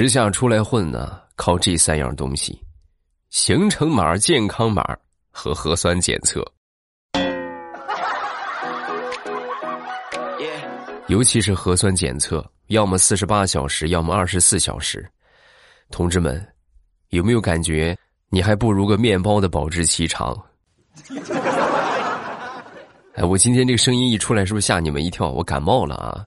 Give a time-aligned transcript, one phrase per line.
[0.00, 2.56] 时下出来混呢，靠这三样东西：
[3.30, 4.96] 行程码、健康码
[5.28, 6.40] 和核酸检测。
[11.08, 15.04] 尤其是核酸检测，要么四十八小时，要么二十四小时。
[15.90, 16.46] 同志们，
[17.08, 17.98] 有没有感觉
[18.30, 20.40] 你还不如个面包的保质期长？
[23.14, 25.28] 哎，我今天这个声音一出来，是不是吓你们一跳？
[25.28, 26.24] 我感冒了啊！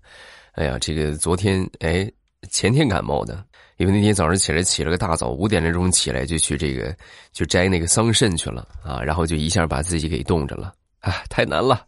[0.55, 2.11] 哎呀，这个昨天哎
[2.49, 3.45] 前天感冒的，
[3.82, 6.95] 因为那天早上起来起了个大早，五点来钟起来就去这个
[7.31, 11.84] 就摘那个桑葚去了啊，然后就一下把自己给冻着了啊，太难了。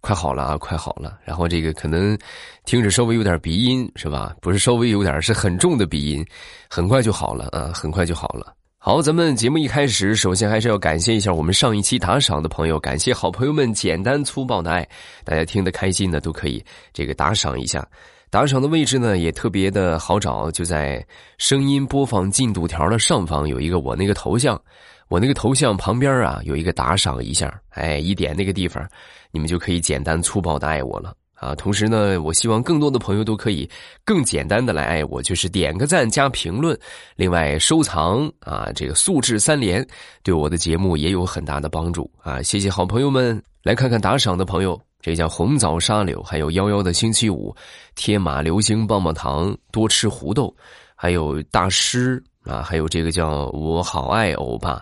[0.00, 1.20] 快好了啊，快好了。
[1.24, 2.18] 然后这个可能
[2.64, 4.34] 听着稍微有点鼻音是吧？
[4.40, 6.26] 不是稍微有点，是很重的鼻音。
[6.68, 8.52] 很快就好了啊，很快就好了。
[8.76, 14.84] 好，咱们节目一开始，首先还是要感谢一下我们上一期打赏的朋友，感谢好朋友们简单粗暴的爱，
[15.22, 17.86] 大家听得开心的都可以这个打赏一下。
[18.30, 21.04] 打赏的位置呢也特别的好找，就在
[21.36, 24.60] 声音播放进度条的上方有一个我那个头像。
[25.08, 28.88] 我那个头像旁边啊，有一个打赏一下，哎，一点那个地方，
[29.32, 31.52] 你们就可以简单粗暴的爱我了啊！
[31.56, 33.68] 同时呢，我希望更多的朋友都可以
[34.04, 36.78] 更简单的来爱我，就是点个赞加评论，
[37.16, 39.84] 另外收藏啊，这个素质三连，
[40.22, 42.40] 对我的节目也有很大的帮助啊！
[42.40, 47.54] 谢谢好朋友们，来看看打赏的朋友，这叫红枣沙柳，还有幺幺的星期五，
[47.94, 50.54] 天马流星棒棒糖，多吃胡豆，
[50.94, 54.80] 还有大师啊，还有这个叫我好爱欧巴。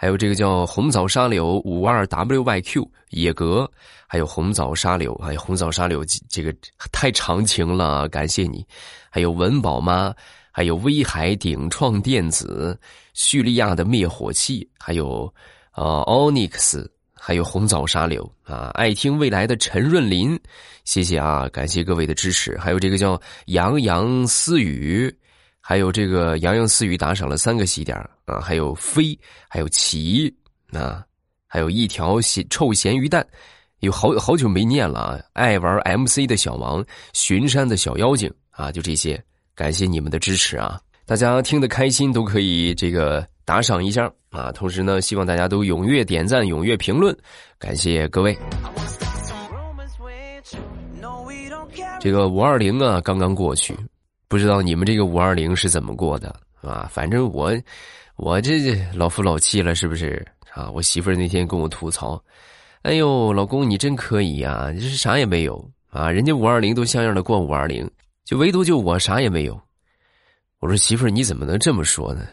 [0.00, 3.68] 还有这个叫红枣沙柳五二 wyq 野格，
[4.06, 6.54] 还有红枣沙柳，还有红枣沙柳，这个
[6.92, 8.64] 太长情了，感谢你。
[9.10, 10.14] 还有文宝妈，
[10.52, 12.78] 还有威海鼎创电子，
[13.12, 15.34] 叙利亚的灭火器，还有
[15.74, 16.86] 呃 onyx，
[17.18, 20.38] 还有红枣沙柳啊，爱听未来的陈润林，
[20.84, 22.56] 谢谢啊，感谢各位的支持。
[22.58, 25.14] 还有这个叫洋洋私语。
[25.60, 27.94] 还有这个洋洋私语打赏了三个喜点
[28.24, 29.18] 啊，还有飞，
[29.50, 30.34] 还有奇
[30.72, 31.04] 啊，
[31.46, 33.26] 还有一条咸臭咸鱼蛋，
[33.80, 35.20] 有好好久没念了啊！
[35.34, 36.82] 爱玩 MC 的小王，
[37.12, 39.22] 巡山的小妖精啊，就这些，
[39.54, 40.80] 感谢你们的支持啊！
[41.04, 47.16] 大家听得开心都可以这个打赏一下啊，同时呢，希望大家都踊跃点赞、踊跃评论，
[47.58, 48.36] 感谢各位。
[51.98, 53.74] 这个五二零啊，刚刚过去。
[54.28, 56.28] 不知道你们这个五二零是怎么过的
[56.60, 56.86] 啊？
[56.92, 57.50] 反正我，
[58.16, 60.22] 我这老夫老妻了，是不是
[60.52, 60.70] 啊？
[60.70, 62.22] 我媳妇儿那天跟我吐槽
[62.84, 66.10] ：“哎呦，老公你真可以呀，你是啥也没有啊？
[66.10, 67.90] 人家五二零都像样的过五二零，
[68.26, 69.58] 就唯独就我啥也没有。”
[70.60, 72.26] 我说：“媳妇儿你怎么能这么说呢？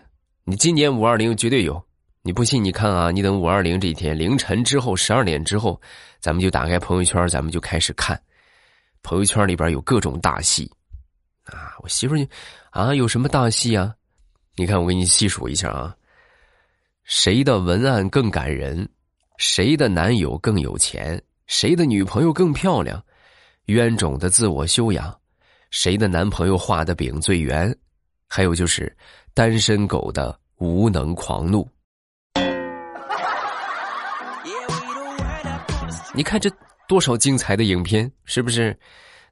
[0.47, 1.83] 你今年五二零绝对有，
[2.21, 5.81] 你不信你看啊，你等五二零这一天凌晨之后十二点之后，
[6.19, 8.21] 咱们就打开朋友圈，咱们就开始看，
[9.01, 10.71] 朋友圈里边有各种大戏。”
[11.45, 12.27] 啊，我媳妇儿，
[12.69, 13.91] 啊，有什么大戏啊？
[14.55, 15.95] 你看，我给你细数一下啊。
[17.05, 18.87] 谁的文案更感人？
[19.37, 21.19] 谁的男友更有钱？
[21.47, 23.03] 谁的女朋友更漂亮？
[23.65, 25.19] 冤种的自我修养？
[25.71, 27.75] 谁的男朋友画的饼最圆？
[28.27, 28.95] 还有就是
[29.35, 31.67] 单身狗的无能狂怒。
[36.13, 36.49] 你看这
[36.87, 38.75] 多少精彩的影片，是不是？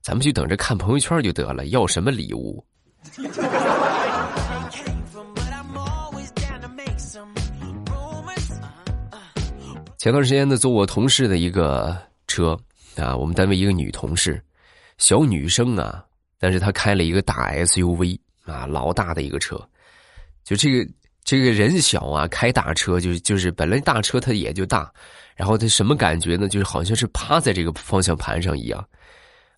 [0.02, 2.62] 咱们就等着看朋友圈就得了，要什么礼物？
[9.98, 11.98] 前段时间呢，坐我同事的一个
[12.28, 12.60] 车
[12.98, 14.44] 啊，我们单位一个女同事，
[14.98, 16.04] 小女生啊，
[16.38, 19.58] 但是她开了一个大 SUV 啊，老大的一个车，
[20.44, 20.92] 就这个
[21.24, 24.92] 这个人小啊，开大车就是就是本来大车它也就大，
[25.36, 26.48] 然后它什么感觉呢？
[26.48, 28.86] 就是好像是趴在这个方向盘上一样。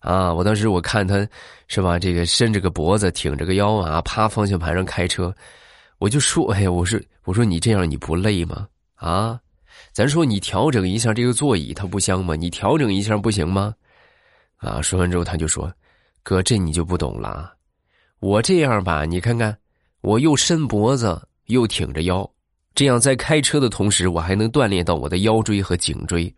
[0.00, 0.32] 啊！
[0.32, 1.26] 我当时我看他，
[1.66, 1.98] 是吧？
[1.98, 5.34] 这个伸着个脖子，挺着个腰啊，趴方向盘上开车，
[5.98, 8.68] 我就说：“哎呀，我说，我说你这样你不累吗？
[8.94, 9.40] 啊，
[9.92, 12.36] 咱说你调整一下这个座椅，它不香吗？
[12.36, 13.74] 你调整一下不行吗？”
[14.58, 14.80] 啊！
[14.80, 15.72] 说完之后，他就说
[16.22, 17.54] ：“哥，这你就不懂了。
[18.20, 19.56] 我这样吧，你看看，
[20.02, 22.28] 我又伸脖子，又挺着腰，
[22.74, 26.32] 这样在开车的同时，我还能锻炼到我的腰椎和颈椎，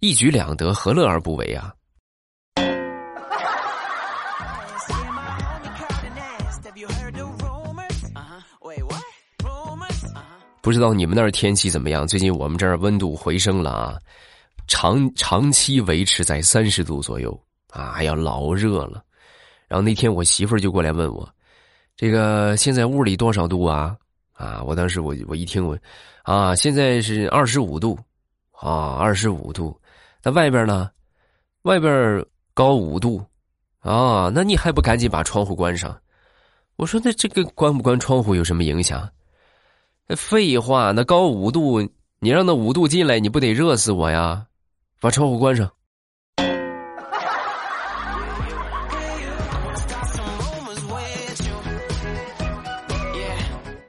[0.00, 1.72] 一举两得，何乐而不为啊？”
[10.60, 12.04] 不知道你们那儿天气怎么样？
[12.04, 13.96] 最近我们这儿温度回升了啊，
[14.66, 19.00] 长长期维持在三十度左右啊，哎呀，老热了。
[19.68, 21.28] 然后那天我媳妇儿就过来问我，
[21.96, 23.96] 这个现在屋里多少度啊？
[24.34, 25.76] 啊，我当时我我一听我，
[26.24, 27.98] 啊，现在是二十五度，
[28.52, 29.74] 啊，二十五度。
[30.22, 30.90] 那外边呢？
[31.62, 32.22] 外边
[32.52, 33.24] 高五度，
[33.80, 35.98] 啊，那你还不赶紧把窗户关上？
[36.76, 39.08] 我说那这个关不关窗户有什么影响？
[40.14, 41.80] 废话，那高五度，
[42.18, 44.46] 你让那五度进来，你不得热死我呀？
[45.00, 45.70] 把窗户关上。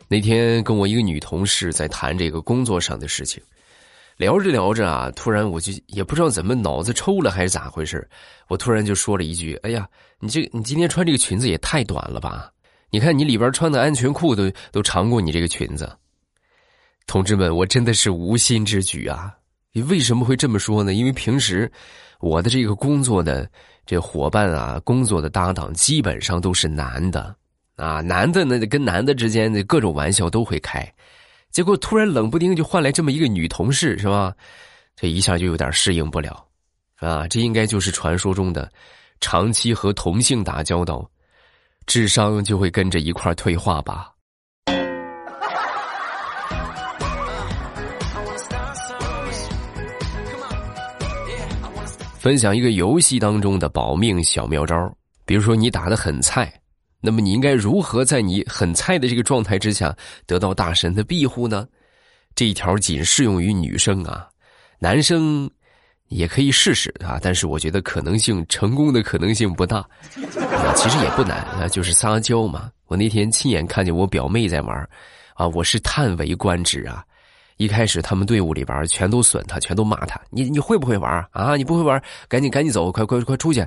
[0.07, 3.43] 那天跟我一个女同事在谈这个工作上的事情，
[4.15, 8.07] 聊着聊着啊，突然我就也不知道怎么脑子抽了还是咋回事，
[8.47, 9.87] 我突然就说了一句：“哎呀，
[10.19, 12.51] 你这你今天穿这个裙子也太短了吧？
[12.89, 15.91] 你看你里边穿的安全裤都都长过你这个裙子。”
[17.05, 19.33] 同志们，我真的是无心之举啊！
[19.73, 20.93] 你为什么会这么说呢？
[20.93, 21.71] 因为平时
[22.19, 23.49] 我的这个工作的
[23.85, 27.35] 这伙伴啊，工作的搭档基本上都是男的。
[27.77, 30.91] 啊，男的呢，跟男的之间的各种玩笑都会开，
[31.51, 34.33] 结果突然冷不丁就换来这么一个女同事，是吧？
[34.95, 36.43] 这一下就有点适应不了，
[36.95, 38.67] 啊，这应该就是传说中的
[39.21, 41.07] 长期和同性打交道，
[41.85, 44.11] 智商就会跟着一块退化吧。
[52.17, 54.91] 分享一个游戏当中的保命小妙招，
[55.25, 56.51] 比如说你打的很菜。
[56.99, 59.95] 那么你应该如何在你很菜的这个状态之下
[60.25, 61.67] 得到大神的庇护呢？
[62.35, 64.27] 这一条仅适用于女生啊，
[64.79, 65.49] 男生
[66.07, 69.77] 也可以试试啊，但是我觉得可能性成功的可能性不大。
[69.77, 72.69] 啊其实也不难啊，就是撒娇嘛。
[72.87, 74.89] 我那天亲眼看见我表妹在玩，
[75.33, 77.03] 啊，我是叹为观止啊。
[77.57, 81.55] 一开始他们队伍里边全都损他，全都骂他，你你会不会玩啊？
[81.55, 83.65] 你不会玩，赶紧赶紧走，快快快出去。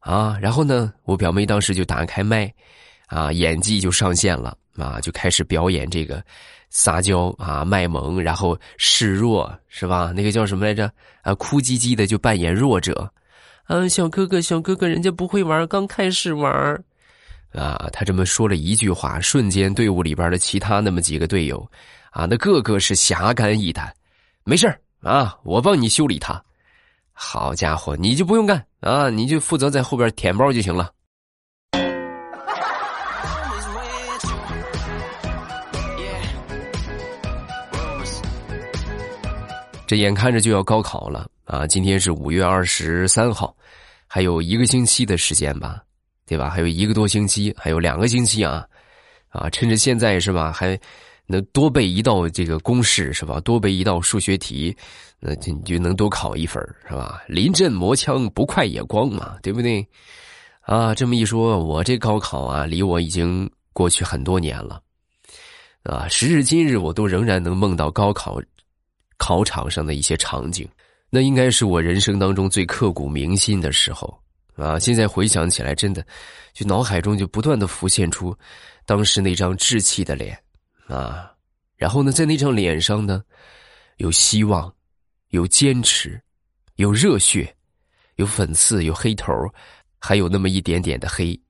[0.00, 2.52] 啊，然后呢，我表妹当时就打开麦，
[3.06, 6.24] 啊，演技就上线了啊，就开始表演这个
[6.70, 10.12] 撒娇啊、卖萌，然后示弱，是吧？
[10.14, 10.90] 那个叫什么来着？
[11.22, 13.12] 啊，哭唧唧的就扮演弱者，
[13.64, 16.50] 啊，小哥哥，小哥哥，人家不会玩，刚开始玩，
[17.52, 21.70] 啊，他这么说了一句话，瞬间队伍里边的其他那么几个队友，
[22.10, 23.94] 啊，那个个是侠肝义胆，
[24.44, 24.66] 没事
[25.02, 26.42] 啊，我帮你修理他。
[27.22, 30.90] 好家伙，你就不用干啊，你就负责在后边舔包就行了。
[39.86, 41.66] 这眼看着就要高考了啊！
[41.66, 43.54] 今天是五月二十三号，
[44.06, 45.82] 还有一个星期的时间吧，
[46.26, 46.48] 对吧？
[46.48, 48.66] 还有一个多星期，还有两个星期啊！
[49.28, 50.80] 啊，趁着现在是吧，还。
[51.30, 53.38] 能多背一道这个公式是吧？
[53.40, 54.76] 多背一道数学题，
[55.20, 57.22] 那就你就能多考一分是吧？
[57.28, 59.86] 临阵磨枪不快也光嘛，对不对？
[60.62, 64.80] 啊，这么一说，我这高考啊，离我已经过去很多年了，
[65.84, 68.40] 啊，时至今日，我都仍然能梦到高考
[69.16, 70.68] 考场上的一些场景，
[71.10, 74.12] 那应该是我人生当中最刻骨铭心的时候
[74.56, 74.78] 啊！
[74.78, 76.04] 现在回想起来，真的，
[76.52, 78.36] 就脑海中就不断的浮现出
[78.84, 80.38] 当时那张稚气的脸。
[80.90, 81.32] 啊，
[81.76, 83.22] 然后呢，在那张脸上呢，
[83.98, 84.74] 有希望，
[85.28, 86.20] 有坚持，
[86.74, 87.54] 有热血，
[88.16, 89.32] 有粉刺，有黑头，
[90.00, 91.40] 还有那么一点点的黑。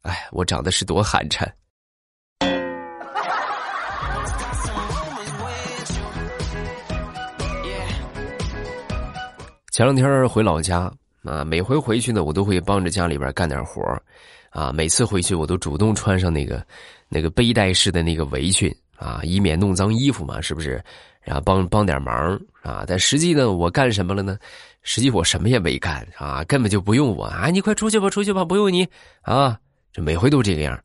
[0.00, 1.46] 哎，我长得是多寒碜！
[9.72, 10.90] 前两天回老家
[11.26, 13.82] 啊，每回回去呢，我都会帮着家里边干点活
[14.50, 16.64] 啊，每次回去我都主动穿上那个。
[17.08, 20.82] 那个背带式的那个围裙啊，以免弄脏衣服嘛，是不是？
[21.22, 22.82] 然后帮帮点忙啊。
[22.84, 24.36] 但实际呢，我干什么了呢？
[24.82, 27.46] 实际我什么也没干啊，根本就不用我啊。
[27.46, 28.84] 你快出去吧，出去吧，不用你
[29.22, 29.56] 啊。
[29.92, 30.76] 这每回都这个样。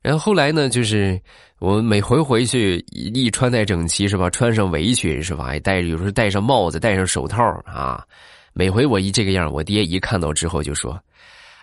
[0.00, 1.20] 然后后来呢，就是
[1.58, 4.30] 我每回回去一穿戴整齐是吧？
[4.30, 5.58] 穿上围裙是吧？
[5.58, 8.06] 戴有时候戴上帽子，戴上手套啊。
[8.54, 11.00] 每回我一这个样，我爹一看到之后就说。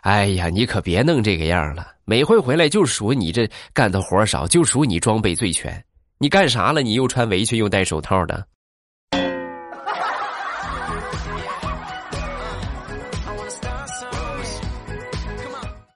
[0.02, 1.88] 哎呀，你可别弄这个样了！
[2.06, 5.84] 每回回来就数你这干的活少，就数你装备最全。
[6.18, 6.82] 你干啥了？
[6.82, 8.48] 你又穿围裙又戴手套的。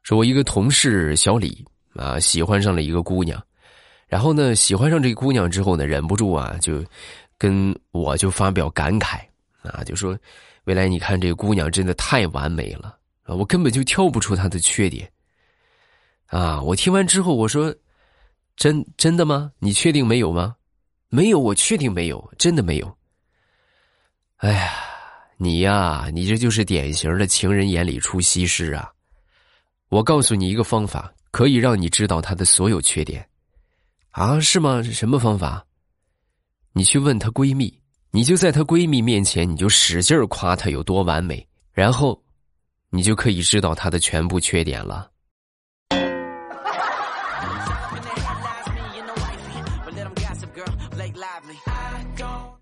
[0.04, 3.42] 说，我一个同事小李啊，喜欢上了一个姑娘，
[4.06, 6.84] 然后呢，喜欢上这姑娘之后呢，忍不住啊，就
[7.38, 9.20] 跟我就发表感慨
[9.62, 10.18] 啊，就说：
[10.66, 12.98] 未来你看这个姑娘真的太完美了。
[13.24, 15.10] 啊，我根本就挑不出她的缺点。
[16.28, 17.74] 啊，我听完之后我说
[18.58, 19.52] ：“真真的吗？
[19.60, 20.56] 你确定没有吗？
[21.10, 22.98] 没有，我确定没有，真的没有。”
[24.38, 24.74] 哎呀，
[25.38, 28.92] 你呀，你这就是典型的情人眼里出西施啊！
[29.90, 33.26] 我告诉你一个方法，可以让你知道他的所有缺点。
[34.12, 34.82] 啊，是吗？
[34.84, 35.66] 什么方法？
[36.74, 37.80] 你去问她闺蜜，
[38.16, 42.22] 你就在她闺蜜面前，你就使劲夸她有多完美，然后
[42.92, 45.10] 你就可以知道她的全部缺点了。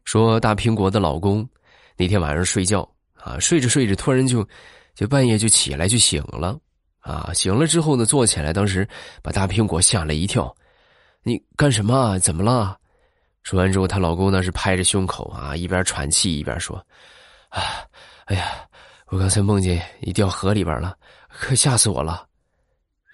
[0.06, 1.46] 说大苹果的老公
[1.98, 4.48] 那天晚上睡觉啊，睡着睡着突然就
[4.96, 6.58] 就半夜就起来就醒了
[7.02, 8.88] 啊，醒了之后呢，坐起来当时
[9.22, 10.56] 把大苹果吓了一跳，
[11.24, 12.18] 你干什么？
[12.20, 12.78] 怎么了？
[13.44, 16.78] 说完之后，她老公呢是拍着胸口啊，一边喘气一边说
[17.50, 17.62] ：“啊，
[18.26, 18.52] 哎呀，
[19.08, 20.96] 我刚才梦见你掉河里边了，
[21.28, 22.26] 可吓死我了，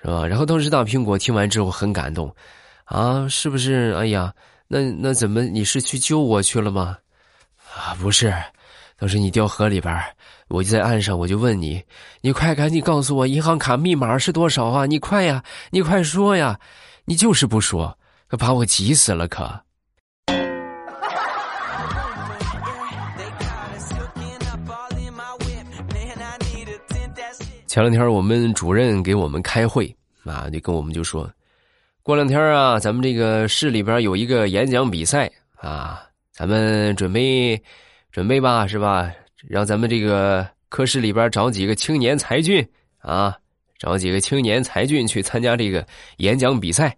[0.02, 2.34] 是吧？”然后当时大苹果听完之后很感动，
[2.86, 3.96] 啊，是不是？
[3.98, 4.34] 哎呀，
[4.68, 6.98] 那那怎么你是去救我去了吗？
[7.76, 8.34] 啊，不是，
[8.98, 9.98] 当时你掉河里边，
[10.50, 11.82] 我就在岸上，我就问你，
[12.22, 14.86] 你快赶紧告诉我银行卡密码是多少啊？
[14.86, 15.42] 你快呀，
[15.72, 16.60] 你快说呀，
[17.06, 17.98] 你就是不说，
[18.38, 19.67] 把我急死了，可。
[27.78, 31.32] 前两天我们主任给我们开会啊，就跟我们就说，
[32.02, 37.62] 过两天啊，咱们这个市里边有一个演讲比赛啊，咱们准备
[38.12, 39.12] 准备吧，是吧？
[39.48, 42.68] 让咱们这个科室里边找几个青年才俊
[42.98, 43.38] 啊，
[43.78, 45.86] 找几个青年才俊去参加这个
[46.18, 46.98] 演讲比赛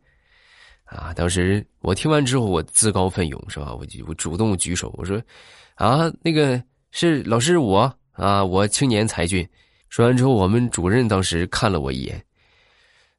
[0.86, 1.14] 啊。
[1.14, 3.76] 当时我听完之后，我自告奋勇，是吧？
[3.76, 5.22] 我就我主动举手，我说
[5.76, 9.46] 啊，那个是老师我啊，我青年才俊。
[9.90, 12.24] 说完之后，我们主任当时看了我一眼，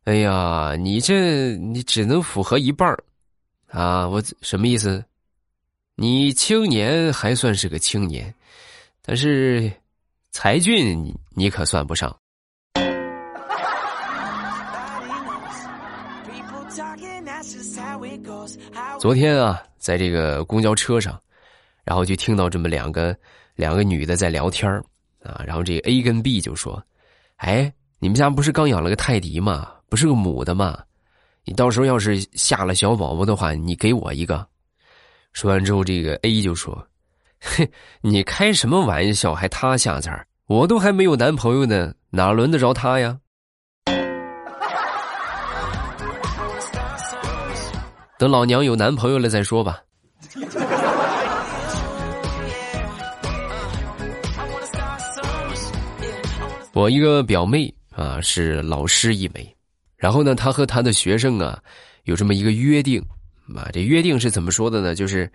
[0.04, 2.96] 哎呀，你这你只能符合一半
[3.66, 4.08] 啊！
[4.08, 5.04] 我什么意思？
[5.96, 8.32] 你青年还算是个青年，
[9.02, 9.70] 但是
[10.30, 12.16] 才俊你可算不上。
[18.98, 21.20] 昨天啊，在这个公交车上，
[21.84, 23.16] 然后就听到这么两个
[23.56, 24.82] 两个女的在聊天
[25.22, 26.82] 啊，然后这个 A 跟 B 就说
[27.36, 29.72] ：“哎，你们家不是刚养了个泰迪吗？
[29.88, 30.78] 不是个母的吗？
[31.44, 34.46] 你到时候要是下了小宝宝的话，你给我一个。”
[35.32, 36.86] 说完之后，这个 A 就说
[37.40, 39.34] ：“嘿，你开什么玩笑？
[39.34, 43.18] 还他下崽儿我都还没有男朋友呢，哪轮得着他呀？
[48.18, 49.80] 等老娘有男朋友了再说吧。
[56.80, 59.54] ”我一个表妹啊是老师一枚，
[59.98, 61.62] 然后呢，她和她的学生啊
[62.04, 63.04] 有这么一个约定
[63.54, 64.94] 啊，这约定是怎么说的呢？
[64.94, 65.30] 就是，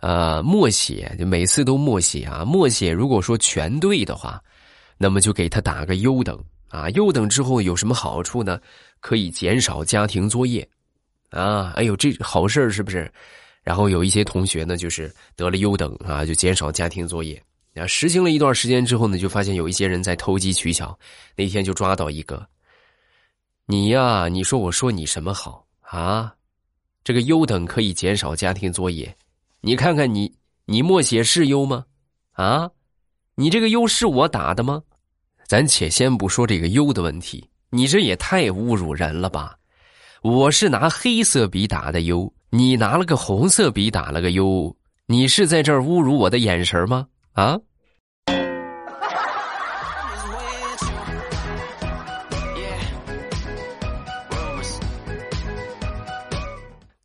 [0.00, 4.42] 呃，默写就每次都默写啊，默写如果说全对的话，
[4.96, 8.58] 那么就给他打个优等啊，优等之后有什么好处呢？
[9.00, 10.66] 可以减少家庭作业
[11.28, 13.12] 啊，哎呦，这好事是不是？
[13.62, 17.38] 然后有一些同学呢，就是得了优等啊，就减少家庭作业。
[17.78, 20.98] 啊，实行了一段时间之后呢，就发现有一些人在投机取巧。
[21.36, 22.46] 那天就抓到一个，
[23.66, 26.34] 你呀，你说我说你什么好啊？
[27.04, 29.16] 这个优等可以减少家庭作业，
[29.60, 30.30] 你看看你，
[30.66, 31.84] 你默写是优吗？
[32.32, 32.70] 啊，
[33.34, 34.82] 你这个优是我打的吗？
[35.46, 39.56] 咱且先不说这个优的问题，你这也太侮辱人了吧？
[40.22, 47.06] 我是拿黑色笔打的优，你拿了个红色笔打了个优，你是在这儿侮辱我的眼神吗？
[47.38, 47.56] 啊！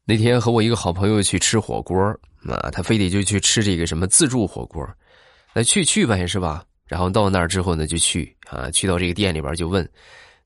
[0.06, 1.96] 那天和我一个好朋友去吃火锅
[2.50, 4.84] 啊，他非得就去吃这个什么自助火锅，
[5.54, 6.66] 那去去呗是吧？
[6.88, 9.88] 然后到那儿之后呢，就去啊，去到这个店里边就问，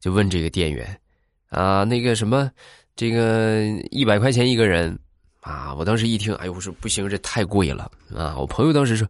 [0.01, 0.99] 就问这个店员
[1.47, 2.51] 啊，那个什么，
[2.93, 4.99] 这个一百块钱一个人
[5.39, 5.73] 啊！
[5.73, 8.35] 我当时一听，哎呦，我说不行，这太贵了啊！
[8.37, 9.07] 我朋友当时说。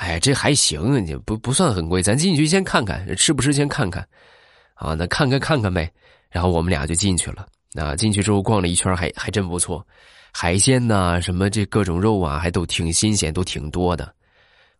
[0.00, 4.02] 哎，这还行，你不不算很贵，咱进去先看看，吃不吃先看看，
[4.72, 5.92] 啊，那看看看看呗。
[6.30, 7.46] 然后我们俩就进去了。
[7.74, 9.86] 啊，进去之后逛了一圈，还还真不错，
[10.32, 14.12] 海鲜呐，什么这各种肉啊，还都挺新鲜，都挺多的。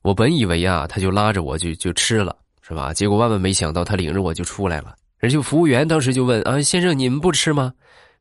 [0.00, 2.94] 我本以为啊，他就拉着我就就吃了，是吧？
[2.94, 4.96] 结果万万没想到，他领着我就出来了。
[5.18, 7.72] 人家服务员当时就问啊，先生你们不吃吗？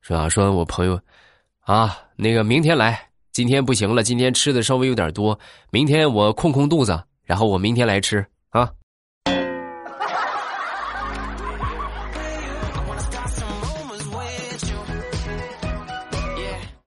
[0.02, 0.28] 是吧？
[0.28, 1.00] 说我朋友，
[1.62, 3.09] 啊，那个明天来。
[3.40, 5.40] 今天不行了，今天吃的稍微有点多，
[5.72, 8.18] 明天我空空肚子，然后我明天来吃
[8.50, 8.70] 啊。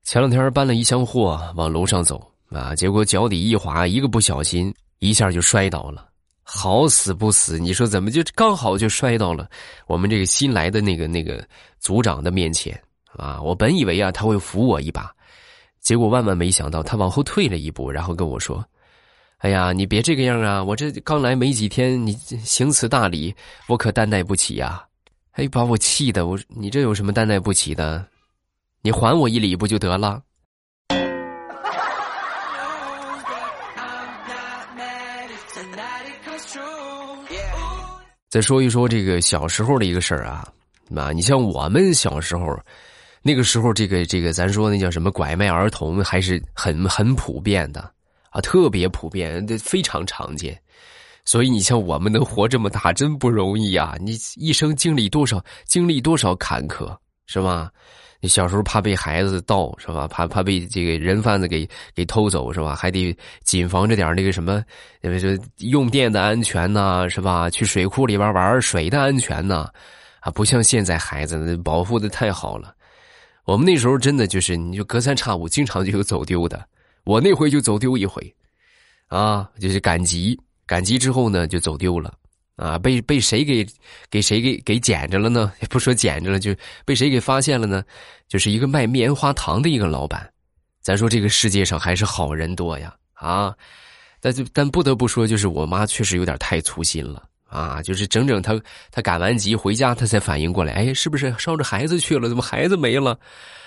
[0.04, 6.06] 前两天搬了一箱货往楼上走啊，结果脚底一滑，一个不小心一下就摔倒了，
[6.42, 9.48] 好死不死，你说怎么就刚好就摔到了
[9.86, 11.42] 我们这个新来的那个那个
[11.78, 12.78] 组长的面前
[13.16, 13.40] 啊？
[13.40, 15.10] 我本以为啊他会扶我一把。
[15.82, 18.64] 结果万万没想到，他往后退了一步，然后跟我说
[19.38, 20.62] ：“哎呀，你别这个样啊！
[20.62, 22.12] 我这刚来没几天，你
[22.44, 23.34] 行此大礼，
[23.66, 24.84] 我可担待不起呀！”
[25.34, 28.06] 哎，把我气的，我你这有什么担待不起的？
[28.80, 30.22] 你还我一礼不就得了？
[38.28, 40.46] 再说一说这个小时候的一个事儿啊，
[40.88, 42.56] 妈，你像我们小时候。
[43.22, 47.80] 那个时候这个这个，咱说那叫什么拐卖儿童，还是很很普遍的
[48.30, 50.58] 啊，特别普遍，非常常见。
[51.24, 53.94] 所以你像我们能活这么大，真不容易啊！
[54.00, 57.70] 你一生经历多少，经历多少坎坷，是吧？
[58.18, 60.08] 你小时候怕被孩子盗，是吧？
[60.08, 62.74] 怕怕被这个人贩子给给偷走，是吧？
[62.74, 64.64] 还得谨防着点那个什么，
[65.00, 67.48] 这用电的安全呐，是吧？
[67.48, 69.68] 去水库里边玩水的安全呐，
[70.18, 72.74] 啊，不像现在孩子保护的太好了。
[73.44, 76.66] 我们那时候真的就是，你就隔三差五，经常就有走丢的。
[77.04, 78.34] 我那回就走丢一回，
[79.08, 82.14] 啊，就是赶集，赶集之后呢，就走丢了。
[82.56, 83.66] 啊，被被谁给
[84.10, 85.52] 给谁给给捡着了呢？
[85.60, 87.82] 也不说捡着了，就被谁给发现了呢？
[88.28, 90.30] 就是一个卖棉花糖的一个老板。
[90.80, 93.56] 咱说这个世界上还是好人多呀，啊！
[94.20, 97.82] 但就但不得不说，就是我妈确实有点太粗心了啊！
[97.82, 98.58] 就是整整他
[98.90, 102.28] 他赶完集回家，他才反应过来，哎，是不是捎着孩子去了？
[102.28, 103.18] 怎么孩子没了？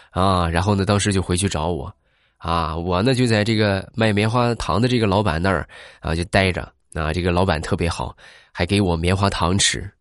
[0.09, 0.49] 啊！
[0.49, 1.93] 然后呢，当时就回去找我，
[2.37, 5.67] 啊，我呢就在这个卖棉花糖的这个老板那儿
[5.99, 6.67] 啊就待着。
[6.95, 8.15] 啊，这个老板特别好，
[8.53, 9.91] 还给我棉花糖吃，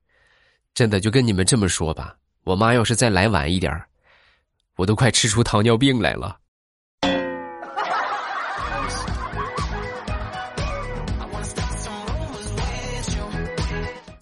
[0.74, 2.14] 真的就跟你们这么说吧。
[2.44, 3.72] 我妈要是再来晚一点
[4.76, 6.36] 我都快吃出糖尿病来了。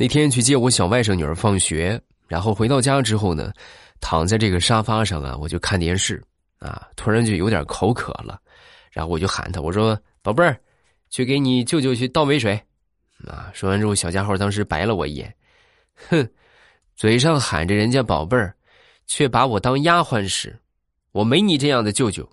[0.03, 3.53] 那天去接我小外甥女儿放学，然后回到家之后呢，
[4.01, 6.21] 躺在这个沙发上啊，我就看电视
[6.59, 8.37] 啊，突然就有点口渴了，
[8.91, 10.59] 然后我就喊他，我说：“宝贝儿。”
[11.09, 12.61] 去给你舅舅去倒杯水，
[13.29, 13.49] 啊！
[13.55, 15.33] 说完之后，小家伙当时白了我一眼，
[16.09, 16.29] 哼，
[16.97, 18.53] 嘴上喊着人家宝贝儿，
[19.07, 20.59] 却把我当丫鬟使，
[21.13, 22.29] 我没你这样的舅舅。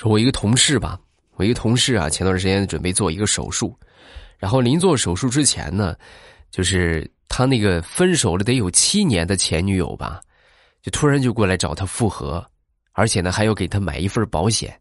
[0.00, 0.98] 说，我一个同事吧，
[1.36, 3.78] 我一个同事啊，前段时间准备做一个手术，
[4.38, 5.94] 然后临做手术之前呢，
[6.50, 7.10] 就是。
[7.32, 10.20] 他那个分手了得有七年的前女友吧，
[10.82, 12.44] 就突然就过来找他复合，
[12.90, 14.76] 而且呢还要给他买一份保险，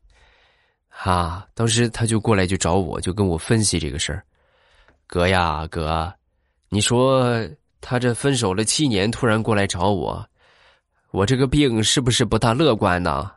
[0.90, 4.24] 哈，当时他就过来就找我，就跟我分析这个事儿。
[5.06, 6.12] 哥呀哥，
[6.70, 7.48] 你说
[7.82, 10.28] 他这分手了七年，突然过来找我，
[11.12, 13.32] 我这个病是不是不大乐观呢？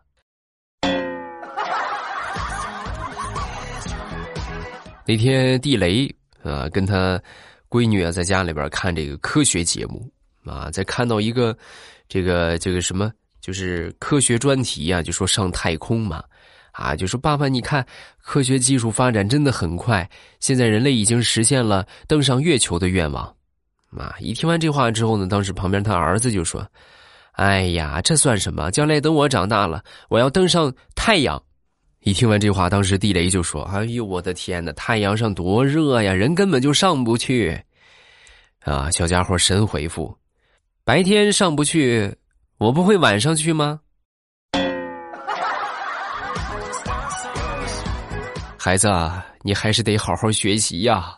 [5.06, 7.20] 那天地雷啊，跟他。
[7.72, 10.06] 闺女啊，在家里边看这个科学节目
[10.44, 11.56] 啊，在看到一个
[12.06, 13.10] 这个这个什么，
[13.40, 16.22] 就是科学专题啊，就说上太空嘛，
[16.72, 17.82] 啊，就说爸爸，你看
[18.18, 20.06] 科学技术发展真的很快，
[20.38, 23.24] 现在人类已经实现了登上月球的愿望。
[23.96, 26.70] 啊，一听完这话之后呢，当时旁边他儿子就说
[27.32, 28.70] ：“哎呀，这算什么？
[28.70, 31.42] 将来等我长大了，我要登上太阳。”
[32.02, 34.72] 一听完这话，当时地雷就说：“哎呦，我的天呐！
[34.72, 37.56] 太阳上多热呀，人根本就上不去。”
[38.64, 40.12] 啊，小家伙神回复
[40.84, 42.12] ：“白天上不去，
[42.58, 43.78] 我不会晚上去吗？”
[48.58, 51.16] 孩子啊，你还是得好好学习呀。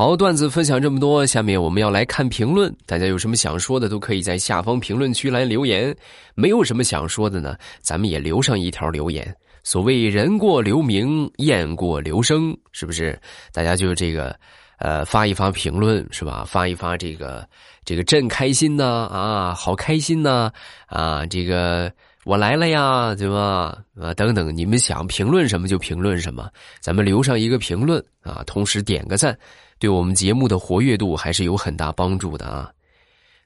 [0.00, 2.74] 好，段子分享这么多，下面我们要来看评论。
[2.86, 5.94] 大家有什么想说的，都可以在下方评论区来留言。
[6.34, 9.36] 没有什么想说的呢，咱们也留上一条留言。
[9.62, 13.20] 所谓人过留名，雁过留声，是不是？
[13.52, 14.34] 大家就这个，
[14.78, 16.46] 呃，发一发评论，是吧？
[16.48, 17.46] 发一发这个，
[17.84, 20.50] 这个朕开心呐，啊，好开心呐，
[20.86, 21.92] 啊，这个
[22.30, 23.76] 我来了呀，对吧？
[24.00, 29.36] 啊，等等，你们想评论什么就评论什么，咱们留上一个评论啊，同时点个赞。
[29.80, 32.70] 对我们节目的活跃度还是有很大帮助的啊！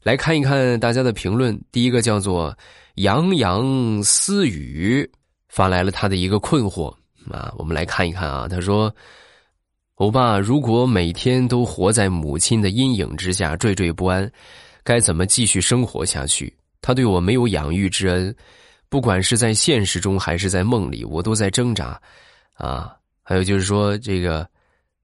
[0.02, 1.58] 来看一看大家的评论。
[1.72, 2.54] 第一个叫做
[2.96, 5.10] 洋洋私语
[5.48, 6.94] 发来了他的一个困惑
[7.30, 8.46] 啊，我们来看一看啊。
[8.46, 8.94] 他说
[9.96, 14.30] ：“欧巴，如果每天都活在母亲的阴影之下，惴惴不安，
[14.82, 16.54] 该怎么继续生活下去？
[16.82, 18.36] 他对我没有养育之恩，
[18.94, 22.00] 不管是在现实中还是在梦里，我都在挣扎
[22.52, 22.96] 啊。
[23.24, 24.48] 还有就是说这个。”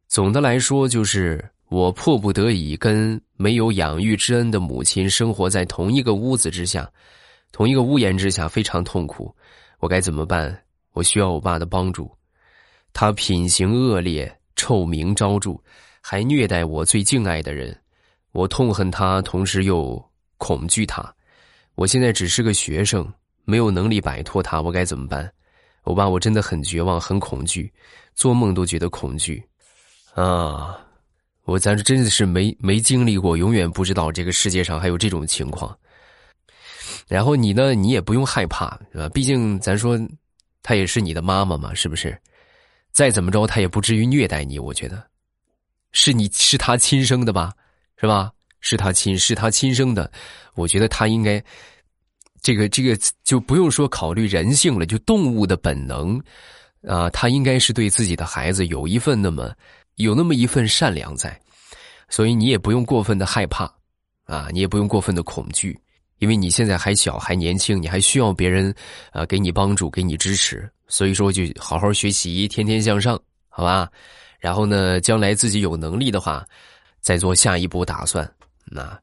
[0.07, 6.89] 总的来说，就是我迫不得已跟没有养育之恩的母亲生活在同一个屋子之下，
[7.51, 9.35] 同一个屋檐之下，非常痛苦。
[9.81, 10.57] 我该怎么办？
[10.93, 12.09] 我需要我爸的帮助。
[12.93, 15.61] 他品行恶劣，臭名昭著，
[16.01, 17.77] 还虐待我最敬爱的人。
[18.31, 20.01] 我痛恨他，同时又
[20.39, 21.13] 恐惧他。
[21.75, 23.13] 我现在只是个学生，
[23.45, 24.61] 没有能力摆脱他。
[24.61, 25.31] 我该怎么办？
[25.85, 27.73] 我爸，我真的很绝望，很恐惧，
[28.15, 29.43] 做梦都觉得恐惧。
[30.15, 30.79] 啊，
[31.45, 35.77] 我咱真的是没没经历过，永远不知道这个世界上还有这种情况。
[37.09, 39.09] 然后你呢，你也不用害怕，是吧？
[39.09, 39.99] 毕竟咱说，
[40.63, 42.17] 她也是你的妈妈嘛，是不是？
[42.93, 44.59] 再怎么着，她也不至于虐待你。
[44.59, 45.03] 我觉得，
[45.93, 47.53] 是你是她亲生的吧，
[47.97, 48.31] 是吧？
[48.61, 50.11] 是她亲，是她亲生的。
[50.55, 51.43] 我觉得她应该，
[52.41, 56.21] 这个这个就不用说考虑人性了，就动物的本能
[56.87, 59.53] 啊，他应该是对自己的孩子有一份那么。
[59.97, 61.39] 有那么一份善良在，
[62.09, 63.71] 所以你也不用过分的害怕，
[64.25, 65.79] 啊，你也不用过分的恐惧，
[66.21, 68.75] 因为你现在还小还年轻，你还需要别人，
[69.13, 73.91] 啊，给你帮助，给你支持，所以说就好好学习，天天向上，好吧？
[74.39, 76.47] 然后呢，将来自己有能力的话，
[77.03, 78.27] 再做下一步打算。
[78.65, 78.99] 那，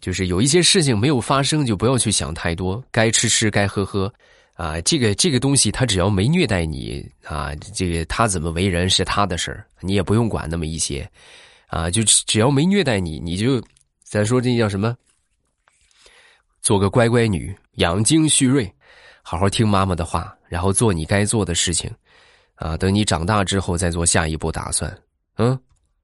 [0.00, 4.12] 就是有一些事情没有发生，就不要去想太多，该吃吃，该喝喝。
[4.54, 11.10] 啊，这个这个东西，他只要没虐待你啊，这个他怎么为人是他的事儿，你也不用管那么一些，
[11.68, 13.62] 啊，就只要没虐待你，你就
[14.02, 14.94] 咱说这叫什么？
[16.60, 18.70] 做个乖乖女，养精蓄锐，
[19.22, 21.90] 好好听妈妈的话，然后做你该做的事情，
[22.56, 24.94] 啊，等你长大之后再做下一步打算。
[25.38, 25.58] 嗯，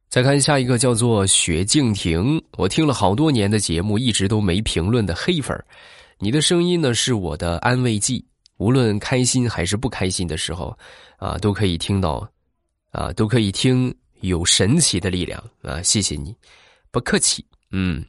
[0.09, 5.65] 再看下一个叫做雪静婷，我听了好多年的节目，一直都没评论的黑粉儿
[6.19, 8.25] 你的声音呢是我的安慰剂。
[8.59, 10.75] 无论开心还是不开心的时候，
[11.19, 12.27] 啊，都可以听到，
[12.91, 15.83] 啊，都可以听有神奇的力量啊！
[15.83, 16.35] 谢谢你，
[16.91, 17.45] 不客气。
[17.71, 18.03] 嗯，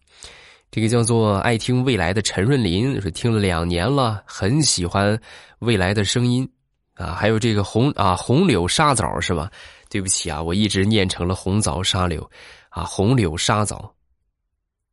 [0.72, 5.20] 这个叫做爱听未来的陈润林是听了两年了，很喜欢
[5.60, 6.50] 未来的声音
[6.94, 7.08] 啊。
[7.08, 9.52] 还有这个红啊红柳沙枣是吧？
[9.90, 12.30] 对不起啊，我一直念成了红枣沙柳
[12.70, 13.94] 啊，红柳沙枣，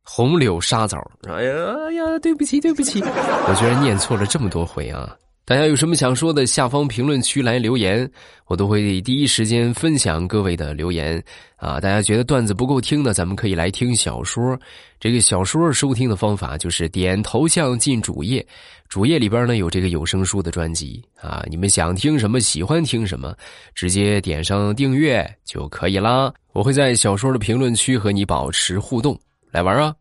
[0.03, 0.97] 红柳沙枣。
[1.27, 1.53] 哎呀
[1.87, 5.15] 哎呀，对不起对不起，我居然念错了这么多回啊！
[5.47, 6.47] 大家有什么想说的？
[6.47, 8.09] 下方评论区来留言，
[8.47, 11.23] 我都会第一时间分享各位的留言
[11.57, 11.79] 啊！
[11.79, 14.59] 大家觉得段子不够听的，咱们可以来听小说。
[14.99, 18.43] 这个小说收听的方法就是点头像进主页，
[18.89, 21.45] 主页里边呢有这个有声书的专辑啊。
[21.47, 23.35] 你们想听什么，喜欢听什么，
[23.75, 26.33] 直接点上订阅就可以啦。
[26.53, 29.15] 我会在小说的评论区和你保持互动，
[29.51, 29.93] 来玩啊！